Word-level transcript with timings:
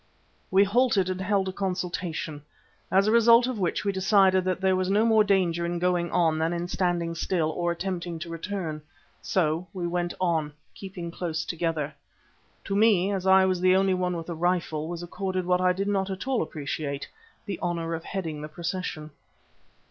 We 0.49 0.63
halted 0.63 1.11
and 1.11 1.21
held 1.21 1.47
a 1.47 1.53
consultation, 1.53 2.41
as 2.89 3.05
a 3.05 3.11
result 3.11 3.45
of 3.45 3.59
which 3.59 3.85
we 3.85 3.91
decided 3.91 4.43
that 4.45 4.59
there 4.59 4.75
was 4.75 4.89
no 4.89 5.05
more 5.05 5.23
danger 5.23 5.63
in 5.63 5.77
going 5.77 6.09
on 6.09 6.39
than 6.39 6.53
in 6.53 6.67
standing 6.67 7.13
still 7.13 7.51
or 7.51 7.71
attempting 7.71 8.17
to 8.17 8.29
return. 8.29 8.81
So 9.21 9.67
we 9.75 9.85
went 9.85 10.15
on, 10.19 10.53
keeping 10.73 11.11
close 11.11 11.45
together. 11.45 11.93
To 12.63 12.75
me, 12.75 13.11
as 13.11 13.27
I 13.27 13.45
was 13.45 13.61
the 13.61 13.75
only 13.75 13.93
one 13.93 14.17
with 14.17 14.27
a 14.27 14.33
rifle, 14.33 14.87
was 14.87 15.03
accorded 15.03 15.45
what 15.45 15.61
I 15.61 15.71
did 15.71 15.87
not 15.87 16.09
at 16.09 16.27
all 16.27 16.41
appreciate, 16.41 17.07
the 17.45 17.59
honour 17.59 17.93
of 17.93 18.03
heading 18.03 18.41
the 18.41 18.49
procession. 18.49 19.11